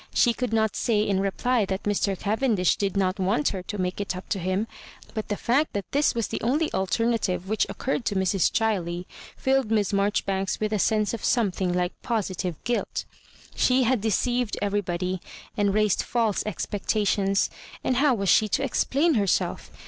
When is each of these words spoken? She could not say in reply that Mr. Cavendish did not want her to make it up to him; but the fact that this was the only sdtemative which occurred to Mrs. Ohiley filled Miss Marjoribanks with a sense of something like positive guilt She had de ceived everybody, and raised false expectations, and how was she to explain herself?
She 0.15 0.33
could 0.33 0.51
not 0.51 0.75
say 0.75 1.03
in 1.03 1.19
reply 1.19 1.63
that 1.65 1.83
Mr. 1.83 2.17
Cavendish 2.19 2.75
did 2.75 2.97
not 2.97 3.19
want 3.19 3.49
her 3.49 3.61
to 3.61 3.77
make 3.77 4.01
it 4.01 4.15
up 4.15 4.27
to 4.29 4.39
him; 4.39 4.65
but 5.13 5.27
the 5.27 5.37
fact 5.37 5.73
that 5.73 5.91
this 5.91 6.15
was 6.15 6.27
the 6.27 6.41
only 6.41 6.71
sdtemative 6.71 7.45
which 7.45 7.67
occurred 7.69 8.03
to 8.05 8.15
Mrs. 8.15 8.51
Ohiley 8.51 9.05
filled 9.37 9.69
Miss 9.69 9.93
Marjoribanks 9.93 10.59
with 10.59 10.73
a 10.73 10.79
sense 10.79 11.13
of 11.13 11.23
something 11.23 11.71
like 11.71 11.93
positive 12.01 12.55
guilt 12.63 13.05
She 13.55 13.83
had 13.83 14.01
de 14.01 14.09
ceived 14.09 14.55
everybody, 14.59 15.21
and 15.55 15.71
raised 15.71 16.01
false 16.01 16.43
expectations, 16.47 17.51
and 17.83 17.97
how 17.97 18.15
was 18.15 18.27
she 18.29 18.47
to 18.47 18.63
explain 18.63 19.13
herself? 19.13 19.69